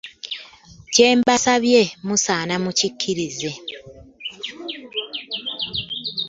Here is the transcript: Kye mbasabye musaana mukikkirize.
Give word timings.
Kye 0.93 1.09
mbasabye 1.17 1.81
musaana 2.05 2.55
mukikkirize. 2.63 3.51